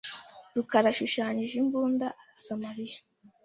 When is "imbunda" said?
1.63-2.07